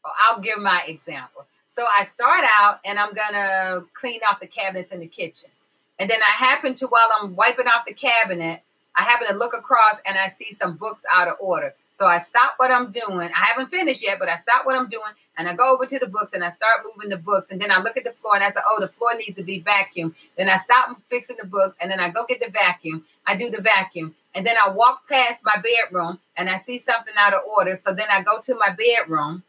I'll 0.04 0.40
give 0.40 0.58
my 0.58 0.82
example. 0.86 1.46
So 1.66 1.84
I 1.96 2.04
start 2.04 2.44
out 2.58 2.80
and 2.84 2.98
I'm 2.98 3.12
going 3.12 3.34
to 3.34 3.84
clean 3.92 4.20
off 4.28 4.40
the 4.40 4.46
cabinets 4.46 4.92
in 4.92 5.00
the 5.00 5.06
kitchen. 5.06 5.50
And 5.98 6.08
then 6.08 6.20
I 6.22 6.32
happen 6.32 6.74
to, 6.74 6.86
while 6.86 7.08
I'm 7.20 7.36
wiping 7.36 7.66
off 7.66 7.84
the 7.86 7.92
cabinet, 7.92 8.62
I 8.96 9.02
happen 9.02 9.28
to 9.28 9.34
look 9.34 9.54
across 9.56 10.00
and 10.06 10.18
I 10.18 10.26
see 10.26 10.50
some 10.52 10.76
books 10.76 11.04
out 11.12 11.28
of 11.28 11.34
order. 11.40 11.74
So 11.92 12.06
I 12.06 12.18
stop 12.18 12.54
what 12.56 12.70
I'm 12.70 12.90
doing. 12.90 13.30
I 13.34 13.46
haven't 13.46 13.70
finished 13.70 14.02
yet, 14.02 14.18
but 14.18 14.28
I 14.28 14.36
stop 14.36 14.66
what 14.66 14.76
I'm 14.76 14.88
doing 14.88 15.12
and 15.36 15.48
I 15.48 15.54
go 15.54 15.74
over 15.74 15.86
to 15.86 15.98
the 15.98 16.06
books 16.06 16.32
and 16.32 16.42
I 16.42 16.48
start 16.48 16.80
moving 16.84 17.10
the 17.10 17.16
books. 17.16 17.50
And 17.50 17.60
then 17.60 17.70
I 17.70 17.80
look 17.80 17.96
at 17.96 18.04
the 18.04 18.12
floor 18.12 18.34
and 18.34 18.44
I 18.44 18.50
say, 18.50 18.60
oh, 18.68 18.78
the 18.80 18.88
floor 18.88 19.14
needs 19.16 19.34
to 19.36 19.44
be 19.44 19.62
vacuumed. 19.62 20.14
Then 20.36 20.48
I 20.48 20.56
stop 20.56 21.00
fixing 21.08 21.36
the 21.40 21.46
books 21.46 21.76
and 21.80 21.90
then 21.90 22.00
I 22.00 22.10
go 22.10 22.24
get 22.28 22.40
the 22.40 22.50
vacuum. 22.50 23.04
I 23.26 23.36
do 23.36 23.50
the 23.50 23.60
vacuum. 23.60 24.14
And 24.34 24.46
then 24.46 24.56
I 24.64 24.70
walk 24.70 25.08
past 25.08 25.44
my 25.44 25.56
bedroom 25.56 26.20
and 26.36 26.48
I 26.48 26.56
see 26.56 26.78
something 26.78 27.14
out 27.18 27.34
of 27.34 27.40
order. 27.44 27.74
So 27.74 27.92
then 27.92 28.06
I 28.10 28.22
go 28.22 28.38
to 28.42 28.54
my 28.54 28.74
bedroom. 28.74 29.42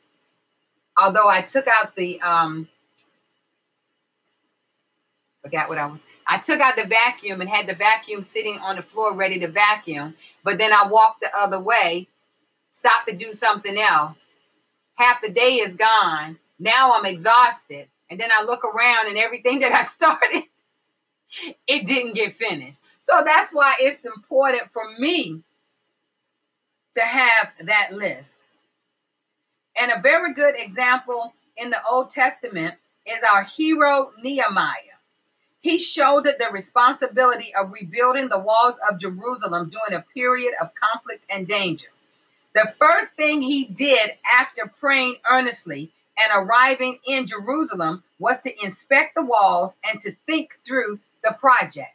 Although 1.02 1.30
I 1.30 1.42
took 1.42 1.68
out 1.68 1.96
the 1.96 2.22
um 2.22 2.68
forgot 5.42 5.70
what 5.70 5.78
I 5.78 5.86
was. 5.88 6.04
I 6.32 6.38
took 6.38 6.62
out 6.62 6.78
the 6.78 6.86
vacuum 6.86 7.42
and 7.42 7.50
had 7.50 7.68
the 7.68 7.76
vacuum 7.76 8.22
sitting 8.22 8.58
on 8.60 8.78
the 8.78 8.82
floor 8.82 9.14
ready 9.14 9.38
to 9.40 9.50
vacuum. 9.50 10.16
But 10.46 10.60
then 10.60 10.72
I 10.72 10.88
walked 10.88 11.20
the 11.20 11.30
other 11.38 11.62
way, 11.62 12.08
stopped 12.72 13.10
to 13.10 13.16
do 13.18 13.34
something 13.34 13.78
else. 13.78 14.28
Half 14.96 15.22
the 15.22 15.34
day 15.34 15.56
is 15.56 15.76
gone. 15.76 16.40
Now 16.58 16.94
I'm 16.96 17.06
exhausted. 17.06 17.90
And 18.10 18.18
then 18.18 18.30
I 18.34 18.46
look 18.46 18.64
around 18.64 19.10
and 19.10 19.18
everything 19.18 19.60
that 19.60 19.74
I 19.74 19.84
started, 19.88 20.44
it 21.68 21.86
didn't 21.86 22.16
get 22.16 22.34
finished. 22.34 22.80
So 23.00 23.24
that's 23.26 23.54
why 23.54 23.76
it's 23.82 24.06
important 24.06 24.72
for 24.72 24.84
me 25.00 25.42
to 26.94 27.02
have 27.02 27.52
that 27.66 27.90
list. 27.92 28.40
And 29.78 29.92
a 29.92 30.02
very 30.02 30.34
good 30.34 30.56
example 30.58 31.34
in 31.58 31.72
the 31.72 31.80
Old 31.92 32.10
Testament 32.10 32.76
is 33.06 33.22
our 33.22 33.44
hero 33.44 34.14
Nehemiah. 34.24 34.92
He 35.62 35.78
shouldered 35.78 36.36
the 36.40 36.52
responsibility 36.52 37.54
of 37.54 37.72
rebuilding 37.72 38.30
the 38.30 38.40
walls 38.40 38.80
of 38.90 39.00
Jerusalem 39.00 39.70
during 39.70 40.00
a 40.02 40.06
period 40.14 40.54
of 40.60 40.72
conflict 40.74 41.26
and 41.30 41.48
danger. 41.48 41.88
The 42.56 42.74
first 42.80 43.14
thing 43.14 43.44
he 43.44 43.66
did 43.66 44.12
after 44.26 44.72
praying 44.80 45.18
earnestly 45.30 45.92
and 46.18 46.32
arriving 46.36 46.98
in 47.08 47.28
Jerusalem 47.28 48.04
was 48.18 48.42
to 48.42 48.64
inspect 48.64 49.14
the 49.16 49.24
walls 49.24 49.78
and 49.88 50.00
to 50.02 50.16
think 50.26 50.56
through 50.66 51.00
the 51.24 51.36
project. 51.40 51.94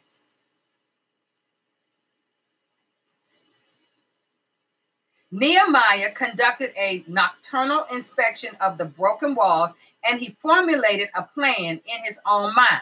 Nehemiah 5.29 6.11
conducted 6.13 6.71
a 6.77 7.03
nocturnal 7.05 7.85
inspection 7.91 8.55
of 8.61 8.77
the 8.77 8.85
broken 8.85 9.35
walls 9.35 9.73
and 10.05 10.19
he 10.19 10.37
formulated 10.39 11.09
a 11.13 11.23
plan 11.23 11.81
in 11.85 12.03
his 12.05 12.17
own 12.25 12.55
mind. 12.55 12.81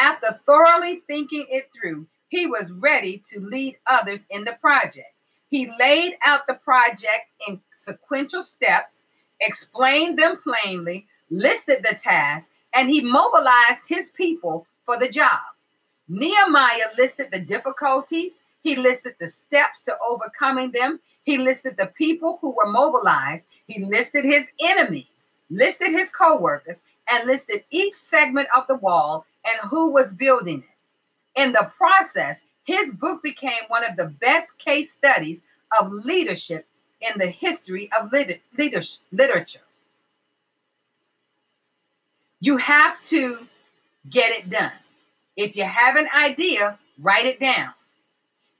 After 0.00 0.40
thoroughly 0.46 1.02
thinking 1.06 1.46
it 1.50 1.70
through, 1.74 2.06
he 2.28 2.46
was 2.46 2.72
ready 2.72 3.22
to 3.30 3.40
lead 3.40 3.78
others 3.86 4.26
in 4.30 4.44
the 4.44 4.56
project. 4.60 5.12
He 5.50 5.70
laid 5.78 6.16
out 6.24 6.46
the 6.46 6.54
project 6.54 7.26
in 7.46 7.60
sequential 7.74 8.42
steps, 8.42 9.04
explained 9.40 10.18
them 10.18 10.38
plainly, 10.42 11.06
listed 11.30 11.78
the 11.82 11.96
task, 11.96 12.52
and 12.72 12.88
he 12.88 13.00
mobilized 13.00 13.82
his 13.86 14.10
people 14.10 14.66
for 14.84 14.98
the 14.98 15.08
job. 15.08 15.40
Nehemiah 16.08 16.90
listed 16.98 17.28
the 17.30 17.40
difficulties, 17.40 18.42
he 18.62 18.76
listed 18.76 19.14
the 19.20 19.28
steps 19.28 19.82
to 19.82 19.96
overcoming 20.06 20.72
them, 20.72 21.00
he 21.22 21.38
listed 21.38 21.76
the 21.76 21.92
people 21.96 22.38
who 22.40 22.50
were 22.54 22.70
mobilized, 22.70 23.48
he 23.66 23.84
listed 23.84 24.24
his 24.24 24.50
enemies, 24.60 25.30
listed 25.50 25.88
his 25.88 26.10
co-workers, 26.10 26.82
and 27.10 27.26
listed 27.26 27.64
each 27.70 27.94
segment 27.94 28.48
of 28.56 28.66
the 28.66 28.76
wall 28.76 29.24
and 29.46 29.70
who 29.70 29.90
was 29.90 30.14
building 30.14 30.62
it. 30.62 31.40
In 31.40 31.52
the 31.52 31.70
process, 31.76 32.42
his 32.64 32.94
book 32.94 33.22
became 33.22 33.52
one 33.68 33.84
of 33.84 33.96
the 33.96 34.08
best 34.20 34.58
case 34.58 34.92
studies 34.92 35.42
of 35.80 35.90
leadership 35.90 36.66
in 37.00 37.18
the 37.18 37.26
history 37.26 37.90
of 37.98 38.10
leadership, 38.12 39.00
literature. 39.12 39.60
You 42.40 42.56
have 42.58 43.00
to 43.02 43.46
get 44.08 44.30
it 44.32 44.50
done. 44.50 44.72
If 45.36 45.56
you 45.56 45.64
have 45.64 45.96
an 45.96 46.06
idea, 46.16 46.78
write 46.98 47.24
it 47.24 47.40
down. 47.40 47.72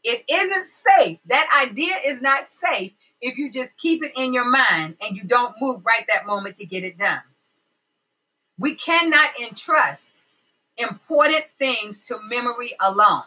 It 0.03 0.25
isn't 0.29 0.67
safe. 0.67 1.19
That 1.26 1.67
idea 1.69 1.95
is 2.05 2.21
not 2.21 2.45
safe 2.47 2.93
if 3.21 3.38
you 3.38 3.50
just 3.50 3.79
keep 3.79 4.05
it 4.05 4.12
in 4.17 4.35
your 4.35 4.45
mind 4.45 4.97
and 5.00 5.17
you 5.17 5.25
don't 5.25 5.55
move 5.61 5.85
right 5.87 6.05
that 6.09 6.26
moment 6.26 6.57
to 6.57 6.67
get 6.67 6.85
it 6.85 6.99
done. 6.99 7.23
We 8.59 8.75
cannot 8.75 9.31
entrust 9.41 10.24
important 10.76 11.45
things 11.59 12.02
to 12.02 12.19
memory 12.28 12.73
alone. 12.81 13.25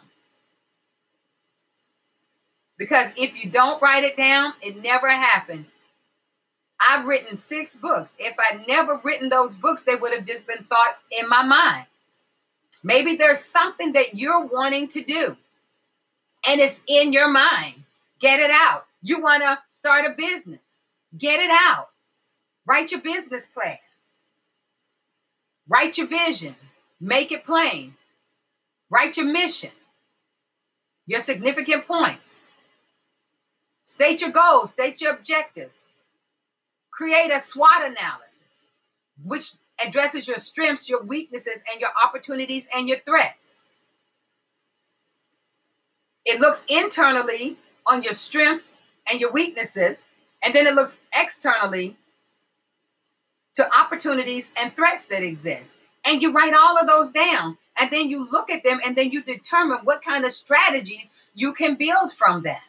Because 2.78 3.12
if 3.16 3.42
you 3.42 3.50
don't 3.50 3.82
write 3.82 4.04
it 4.04 4.16
down, 4.16 4.52
it 4.62 4.76
never 4.76 5.10
happened. 5.10 5.72
I've 6.80 7.06
written 7.06 7.34
six 7.34 7.76
books. 7.76 8.14
If 8.18 8.36
I'd 8.38 8.66
never 8.68 9.00
written 9.02 9.28
those 9.28 9.56
books, 9.56 9.82
they 9.82 9.96
would 9.96 10.14
have 10.14 10.24
just 10.24 10.46
been 10.46 10.64
thoughts 10.64 11.04
in 11.10 11.28
my 11.28 11.42
mind. 11.42 11.86
Maybe 12.84 13.16
there's 13.16 13.40
something 13.40 13.92
that 13.94 14.16
you're 14.16 14.44
wanting 14.44 14.86
to 14.88 15.02
do 15.02 15.36
and 16.48 16.60
it's 16.60 16.82
in 16.86 17.12
your 17.12 17.28
mind. 17.30 17.84
Get 18.20 18.40
it 18.40 18.50
out. 18.50 18.86
You 19.02 19.20
want 19.20 19.42
to 19.42 19.58
start 19.68 20.04
a 20.06 20.14
business, 20.16 20.82
get 21.16 21.40
it 21.40 21.50
out. 21.52 21.90
Write 22.66 22.90
your 22.90 23.00
business 23.00 23.46
plan, 23.46 23.78
write 25.68 25.98
your 25.98 26.06
vision, 26.06 26.56
Make 27.00 27.30
it 27.32 27.44
plain. 27.44 27.94
Write 28.90 29.16
your 29.16 29.26
mission, 29.26 29.70
your 31.06 31.20
significant 31.20 31.86
points. 31.86 32.42
State 33.84 34.20
your 34.20 34.30
goals, 34.30 34.72
state 34.72 35.00
your 35.00 35.12
objectives. 35.14 35.84
Create 36.90 37.30
a 37.30 37.40
SWOT 37.40 37.84
analysis, 37.84 38.68
which 39.22 39.52
addresses 39.84 40.26
your 40.26 40.38
strengths, 40.38 40.88
your 40.88 41.02
weaknesses, 41.02 41.62
and 41.70 41.80
your 41.80 41.90
opportunities 42.04 42.68
and 42.74 42.88
your 42.88 42.98
threats. 42.98 43.58
It 46.24 46.40
looks 46.40 46.64
internally 46.68 47.56
on 47.86 48.02
your 48.02 48.12
strengths 48.12 48.72
and 49.10 49.20
your 49.20 49.32
weaknesses, 49.32 50.08
and 50.42 50.54
then 50.54 50.66
it 50.66 50.74
looks 50.74 50.98
externally 51.14 51.96
to 53.54 53.76
opportunities 53.76 54.52
and 54.60 54.74
threats 54.74 55.06
that 55.06 55.22
exist. 55.22 55.74
And 56.04 56.22
you 56.22 56.32
write 56.32 56.54
all 56.54 56.78
of 56.78 56.86
those 56.86 57.10
down, 57.10 57.58
and 57.78 57.90
then 57.90 58.08
you 58.08 58.28
look 58.30 58.50
at 58.50 58.64
them, 58.64 58.80
and 58.84 58.96
then 58.96 59.10
you 59.10 59.22
determine 59.22 59.78
what 59.84 60.02
kind 60.02 60.24
of 60.24 60.32
strategies 60.32 61.10
you 61.34 61.52
can 61.52 61.74
build 61.74 62.12
from 62.12 62.42
that. 62.42 62.62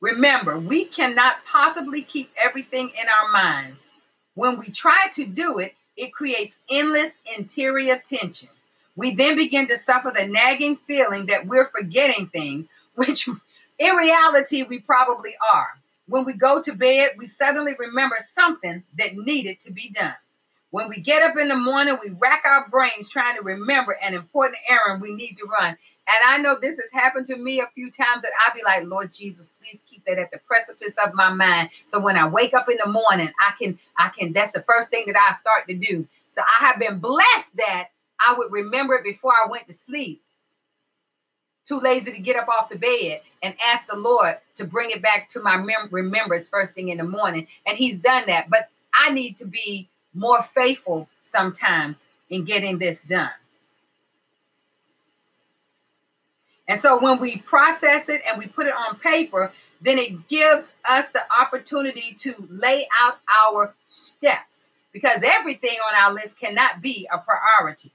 Remember, 0.00 0.58
we 0.58 0.84
cannot 0.84 1.44
possibly 1.44 2.02
keep 2.02 2.30
everything 2.36 2.90
in 2.90 3.06
our 3.08 3.30
minds. 3.30 3.88
When 4.34 4.58
we 4.58 4.66
try 4.68 5.06
to 5.14 5.24
do 5.24 5.58
it, 5.58 5.74
it 5.96 6.12
creates 6.12 6.60
endless 6.70 7.20
interior 7.36 7.98
tension. 7.98 8.50
We 8.94 9.14
then 9.14 9.36
begin 9.36 9.66
to 9.68 9.76
suffer 9.76 10.12
the 10.14 10.26
nagging 10.26 10.76
feeling 10.76 11.26
that 11.26 11.46
we're 11.46 11.66
forgetting 11.66 12.28
things, 12.28 12.68
which 12.94 13.28
in 13.78 13.96
reality 13.96 14.62
we 14.62 14.78
probably 14.78 15.32
are. 15.54 15.78
When 16.08 16.24
we 16.24 16.34
go 16.34 16.62
to 16.62 16.72
bed, 16.72 17.10
we 17.18 17.26
suddenly 17.26 17.72
remember 17.78 18.16
something 18.20 18.84
that 18.98 19.16
needed 19.16 19.60
to 19.60 19.72
be 19.72 19.90
done. 19.90 20.14
When 20.70 20.88
we 20.88 21.00
get 21.00 21.22
up 21.22 21.36
in 21.38 21.48
the 21.48 21.56
morning, 21.56 21.96
we 22.02 22.10
rack 22.10 22.44
our 22.44 22.68
brains 22.68 23.08
trying 23.08 23.36
to 23.36 23.42
remember 23.42 23.96
an 24.02 24.14
important 24.14 24.58
errand 24.68 25.00
we 25.00 25.12
need 25.12 25.36
to 25.38 25.46
run. 25.46 25.76
And 26.08 26.18
I 26.26 26.38
know 26.38 26.58
this 26.60 26.78
has 26.78 26.92
happened 26.92 27.26
to 27.26 27.36
me 27.36 27.60
a 27.60 27.68
few 27.74 27.90
times 27.90 28.22
that 28.22 28.32
I'll 28.44 28.54
be 28.54 28.62
like, 28.64 28.82
Lord 28.84 29.12
Jesus, 29.12 29.54
please 29.58 29.82
keep 29.88 30.04
that 30.04 30.18
at 30.18 30.30
the 30.30 30.38
precipice 30.46 30.96
of 31.04 31.14
my 31.14 31.32
mind. 31.32 31.70
So 31.86 32.00
when 32.00 32.16
I 32.16 32.28
wake 32.28 32.52
up 32.54 32.68
in 32.68 32.78
the 32.84 32.90
morning, 32.90 33.30
I 33.40 33.52
can, 33.58 33.78
I 33.96 34.08
can, 34.08 34.32
that's 34.32 34.52
the 34.52 34.62
first 34.62 34.90
thing 34.90 35.04
that 35.06 35.16
I 35.16 35.34
start 35.34 35.66
to 35.68 35.76
do. 35.76 36.06
So 36.30 36.42
I 36.42 36.66
have 36.66 36.78
been 36.78 36.98
blessed 36.98 37.56
that 37.56 37.88
I 38.24 38.34
would 38.36 38.52
remember 38.52 38.94
it 38.94 39.04
before 39.04 39.32
I 39.32 39.48
went 39.48 39.68
to 39.68 39.74
sleep. 39.74 40.22
Too 41.66 41.80
lazy 41.80 42.12
to 42.12 42.20
get 42.20 42.36
up 42.36 42.48
off 42.48 42.70
the 42.70 42.78
bed 42.78 43.22
and 43.42 43.54
ask 43.66 43.88
the 43.88 43.96
Lord 43.96 44.36
to 44.54 44.64
bring 44.64 44.90
it 44.90 45.02
back 45.02 45.28
to 45.30 45.42
my 45.42 45.56
mem- 45.56 45.88
remembrance 45.90 46.48
first 46.48 46.74
thing 46.74 46.90
in 46.90 46.98
the 46.98 47.04
morning. 47.04 47.48
And 47.66 47.76
He's 47.76 47.98
done 47.98 48.24
that. 48.28 48.48
But 48.48 48.70
I 48.94 49.10
need 49.10 49.36
to 49.38 49.46
be 49.46 49.88
more 50.14 50.42
faithful 50.42 51.08
sometimes 51.22 52.06
in 52.30 52.44
getting 52.44 52.78
this 52.78 53.02
done. 53.02 53.30
And 56.68 56.80
so 56.80 57.00
when 57.00 57.20
we 57.20 57.38
process 57.38 58.08
it 58.08 58.22
and 58.28 58.38
we 58.38 58.46
put 58.46 58.66
it 58.66 58.74
on 58.74 58.98
paper, 58.98 59.52
then 59.80 59.98
it 59.98 60.28
gives 60.28 60.74
us 60.88 61.10
the 61.10 61.20
opportunity 61.38 62.14
to 62.18 62.34
lay 62.48 62.86
out 63.00 63.18
our 63.44 63.74
steps 63.84 64.70
because 64.92 65.22
everything 65.22 65.76
on 65.88 65.94
our 65.94 66.12
list 66.12 66.40
cannot 66.40 66.80
be 66.80 67.08
a 67.12 67.18
priority. 67.18 67.92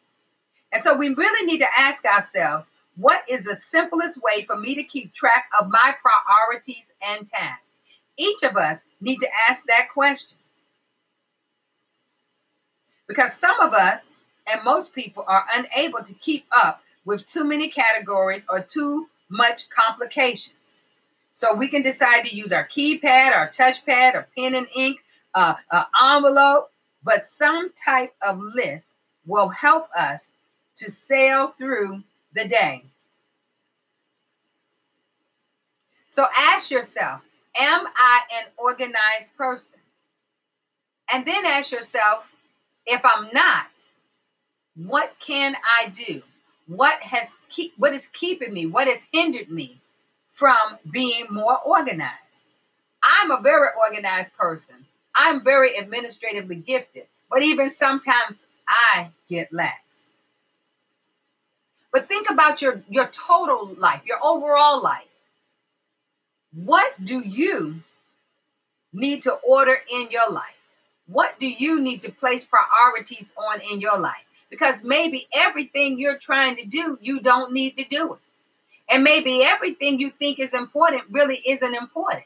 And 0.72 0.82
so 0.82 0.96
we 0.96 1.10
really 1.10 1.46
need 1.46 1.60
to 1.60 1.68
ask 1.78 2.06
ourselves 2.06 2.72
what 2.98 3.24
is 3.30 3.44
the 3.44 3.56
simplest 3.56 4.20
way 4.22 4.44
for 4.44 4.58
me 4.58 4.76
to 4.76 4.84
keep 4.84 5.14
track 5.14 5.46
of 5.60 5.70
my 5.70 5.94
priorities 6.02 6.94
and 7.02 7.26
tasks? 7.26 7.74
Each 8.18 8.44
of 8.44 8.56
us 8.56 8.86
need 9.00 9.18
to 9.18 9.28
ask 9.50 9.66
that 9.68 9.88
question. 9.94 10.38
Because 13.08 13.34
some 13.34 13.60
of 13.60 13.74
us 13.74 14.16
and 14.52 14.64
most 14.64 14.94
people 14.94 15.24
are 15.28 15.46
unable 15.56 16.04
to 16.04 16.14
keep 16.16 16.46
up 16.52 16.82
with 17.06 17.26
too 17.26 17.44
many 17.44 17.70
categories 17.70 18.46
or 18.50 18.62
too 18.62 19.08
much 19.30 19.70
complications. 19.70 20.84
So 21.34 21.56
we 21.56 21.68
can 21.70 21.82
decide 21.82 22.26
to 22.26 22.36
use 22.36 22.52
our 22.52 22.68
keypad, 22.68 23.34
our 23.34 23.50
touchpad, 23.50 24.14
or 24.14 24.28
pen 24.38 24.54
and 24.54 24.68
ink, 24.76 25.04
uh, 25.34 25.56
an 25.72 25.86
envelope, 26.04 26.72
but 27.04 27.24
some 27.24 27.72
type 27.84 28.14
of 28.22 28.38
list 28.56 28.98
will 29.26 29.50
help 29.50 29.88
us 29.98 30.34
to 30.76 30.90
sail 30.90 31.56
through 31.58 32.04
the 32.34 32.48
day. 32.48 32.86
So 36.10 36.26
ask 36.36 36.70
yourself, 36.72 37.22
am 37.58 37.86
I 37.96 38.22
an 38.40 38.52
organized 38.58 39.36
person? 39.38 39.80
And 41.12 41.26
then 41.26 41.46
ask 41.46 41.72
yourself, 41.72 42.26
if 42.86 43.02
I'm 43.04 43.30
not, 43.34 43.68
what 44.76 45.14
can 45.20 45.56
I 45.66 45.90
do? 45.90 46.22
What 46.68 47.02
has 47.02 47.36
keep, 47.50 47.74
what 47.78 47.94
is 47.94 48.08
keeping 48.08 48.54
me? 48.54 48.66
What 48.66 48.88
has 48.88 49.08
hindered 49.12 49.50
me 49.50 49.80
from 50.30 50.78
being 50.90 51.28
more 51.30 51.60
organized? 51.66 52.46
I'm 53.04 53.32
a 53.32 53.42
very 53.42 53.68
organized 53.88 54.36
person. 54.36 54.86
I'm 55.16 55.44
very 55.44 55.78
administratively 55.78 56.58
gifted, 56.58 57.08
but 57.30 57.44
even 57.44 57.70
sometimes 57.70 58.46
I 58.68 59.10
get 59.28 59.52
lax. 59.52 59.91
But 61.92 62.08
think 62.08 62.30
about 62.30 62.62
your 62.62 62.84
your 62.90 63.08
total 63.08 63.76
life, 63.78 64.02
your 64.06 64.18
overall 64.24 64.82
life. 64.82 65.08
What 66.54 67.04
do 67.04 67.20
you 67.20 67.82
need 68.94 69.22
to 69.24 69.34
order 69.34 69.78
in 69.92 70.10
your 70.12 70.30
life? 70.32 70.58
What 71.08 71.40
do 71.40 71.50
you 71.50 71.82
need 71.82 72.02
to 72.02 72.12
place 72.12 72.46
priorities 72.46 73.34
on 73.38 73.60
in 73.72 73.82
your 73.82 74.00
life? 74.00 74.24
Because 74.50 74.84
maybe 74.84 75.28
everything 75.34 75.98
you're 75.98 76.18
trying 76.18 76.58
to 76.58 76.66
do, 76.66 76.98
you 77.02 77.20
don't 77.20 77.54
need 77.54 77.78
to 77.78 77.86
do 77.86 78.14
it. 78.14 78.20
And 78.90 79.04
maybe 79.04 79.42
everything 79.44 80.00
you 80.00 80.10
think 80.10 80.40
is 80.40 80.54
important 80.54 81.04
really 81.10 81.42
isn't 81.46 81.76
important. 81.76 82.26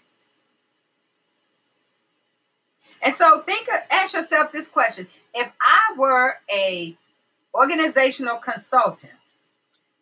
And 3.02 3.14
so 3.14 3.42
think 3.42 3.68
ask 3.92 4.16
yourself 4.16 4.52
this 4.52 4.68
question. 4.68 5.08
If 5.34 5.52
I 5.62 5.94
were 5.98 6.38
a 6.52 6.98
organizational 7.54 8.38
consultant, 8.38 9.14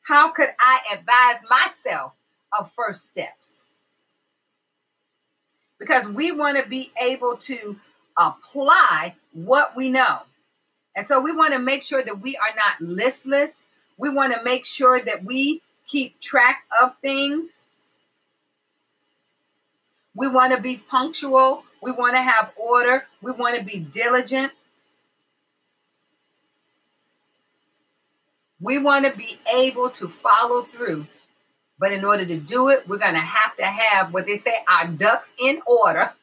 how 0.03 0.31
could 0.31 0.49
I 0.59 0.79
advise 0.93 1.41
myself 1.49 2.13
of 2.57 2.71
first 2.71 3.05
steps? 3.05 3.65
Because 5.79 6.07
we 6.07 6.31
want 6.31 6.57
to 6.57 6.67
be 6.67 6.91
able 7.01 7.35
to 7.37 7.77
apply 8.17 9.15
what 9.33 9.75
we 9.75 9.89
know. 9.89 10.19
And 10.95 11.05
so 11.05 11.19
we 11.19 11.35
want 11.35 11.53
to 11.53 11.59
make 11.59 11.83
sure 11.83 12.03
that 12.03 12.21
we 12.21 12.37
are 12.37 12.55
not 12.55 12.79
listless. 12.79 13.69
We 13.97 14.09
want 14.09 14.33
to 14.33 14.43
make 14.43 14.65
sure 14.65 14.99
that 14.99 15.23
we 15.23 15.61
keep 15.87 16.19
track 16.19 16.63
of 16.81 16.95
things. 17.01 17.67
We 20.15 20.27
want 20.27 20.53
to 20.53 20.61
be 20.61 20.77
punctual. 20.77 21.63
We 21.81 21.91
want 21.91 22.15
to 22.15 22.21
have 22.21 22.53
order. 22.55 23.07
We 23.21 23.31
want 23.31 23.57
to 23.57 23.63
be 23.65 23.79
diligent. 23.79 24.53
We 28.63 28.77
want 28.77 29.05
to 29.05 29.15
be 29.15 29.37
able 29.53 29.89
to 29.91 30.07
follow 30.07 30.63
through. 30.63 31.07
But 31.77 31.91
in 31.91 32.05
order 32.05 32.25
to 32.25 32.37
do 32.37 32.69
it, 32.69 32.87
we're 32.87 32.97
going 32.97 33.15
to 33.15 33.19
have 33.19 33.57
to 33.57 33.65
have 33.65 34.13
what 34.13 34.25
they 34.25 34.37
say 34.37 34.53
our 34.69 34.87
ducks 34.87 35.33
in 35.37 35.61
order 35.67 36.13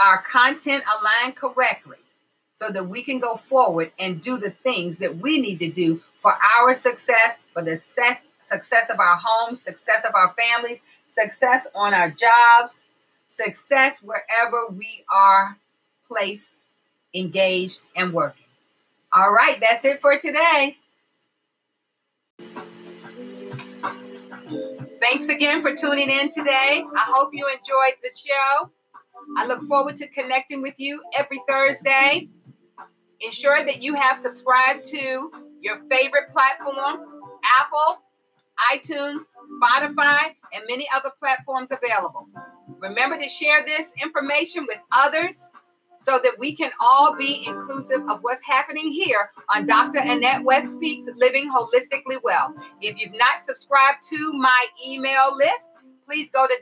our 0.00 0.22
content 0.22 0.82
aligned 0.98 1.36
correctly 1.36 1.98
so 2.52 2.70
that 2.70 2.84
we 2.84 3.02
can 3.02 3.20
go 3.20 3.36
forward 3.36 3.92
and 3.98 4.20
do 4.20 4.38
the 4.38 4.50
things 4.50 4.98
that 4.98 5.18
we 5.18 5.38
need 5.38 5.60
to 5.60 5.70
do 5.70 6.02
for 6.18 6.34
our 6.58 6.74
success, 6.74 7.38
for 7.52 7.62
the 7.62 7.76
success, 7.76 8.26
success 8.40 8.90
of 8.90 8.98
our 8.98 9.18
homes, 9.22 9.60
success 9.60 10.04
of 10.06 10.14
our 10.14 10.34
families, 10.34 10.82
success 11.08 11.66
on 11.74 11.94
our 11.94 12.10
jobs, 12.10 12.88
success 13.26 14.02
wherever 14.02 14.66
we 14.70 15.04
are 15.10 15.56
placed, 16.06 16.50
engaged, 17.14 17.82
and 17.96 18.12
working. 18.12 18.46
All 19.12 19.32
right, 19.32 19.58
that's 19.60 19.84
it 19.84 20.00
for 20.00 20.18
today. 20.18 20.76
Thanks 25.00 25.28
again 25.28 25.62
for 25.62 25.74
tuning 25.74 26.08
in 26.08 26.28
today. 26.28 26.84
I 26.94 27.04
hope 27.08 27.30
you 27.32 27.46
enjoyed 27.48 27.94
the 28.02 28.10
show. 28.14 28.70
I 29.36 29.46
look 29.46 29.66
forward 29.66 29.96
to 29.96 30.08
connecting 30.08 30.62
with 30.62 30.74
you 30.78 31.02
every 31.18 31.40
Thursday. 31.48 32.28
Ensure 33.20 33.64
that 33.64 33.82
you 33.82 33.94
have 33.94 34.18
subscribed 34.18 34.84
to 34.84 35.30
your 35.60 35.78
favorite 35.90 36.30
platform 36.32 37.04
Apple, 37.60 37.98
iTunes, 38.72 39.22
Spotify, 39.62 40.34
and 40.52 40.64
many 40.68 40.86
other 40.94 41.10
platforms 41.18 41.70
available. 41.70 42.28
Remember 42.78 43.18
to 43.18 43.28
share 43.28 43.64
this 43.64 43.92
information 44.02 44.66
with 44.66 44.78
others 44.92 45.50
so 46.00 46.18
that 46.22 46.34
we 46.38 46.56
can 46.56 46.70
all 46.80 47.14
be 47.14 47.44
inclusive 47.46 48.00
of 48.08 48.20
what's 48.22 48.40
happening 48.44 48.90
here 48.90 49.30
on 49.54 49.66
Dr. 49.66 49.98
Annette 50.00 50.42
West 50.42 50.72
Speaks 50.72 51.06
Living 51.16 51.50
Holistically 51.50 52.16
Well. 52.24 52.54
If 52.80 52.98
you've 52.98 53.14
not 53.14 53.42
subscribed 53.42 54.02
to 54.08 54.32
my 54.32 54.66
email 54.86 55.36
list, 55.36 55.70
please 56.04 56.30
go 56.30 56.46
to 56.46 56.54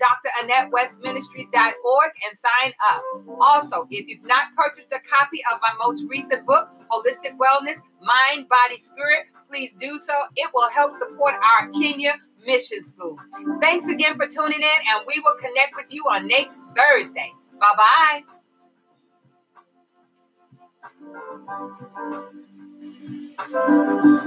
drAnnetteWestMinistries.org 0.45 2.11
and 2.29 2.37
sign 2.37 2.73
up. 2.91 3.03
Also, 3.41 3.87
if 3.91 4.09
you've 4.09 4.25
not 4.25 4.49
purchased 4.57 4.93
a 4.93 4.99
copy 5.09 5.41
of 5.53 5.61
my 5.63 5.73
most 5.87 6.05
recent 6.09 6.45
book, 6.45 6.69
Holistic 6.91 7.39
Wellness, 7.39 7.81
Mind, 8.03 8.49
Body, 8.49 8.79
Spirit, 8.79 9.27
please 9.49 9.75
do 9.75 9.99
so. 9.99 10.13
It 10.37 10.51
will 10.53 10.69
help 10.71 10.93
support 10.93 11.35
our 11.35 11.71
Kenya 11.71 12.15
Mission 12.45 12.83
School. 12.83 13.17
Thanks 13.61 13.89
again 13.89 14.17
for 14.17 14.27
tuning 14.27 14.61
in, 14.61 14.79
and 14.95 15.07
we 15.07 15.21
will 15.21 15.37
connect 15.39 15.77
with 15.77 15.87
you 15.91 16.05
on 16.05 16.27
next 16.27 16.63
Thursday. 16.77 17.33
Bye 17.61 17.75
bye. 17.77 18.38
You. 23.51 24.18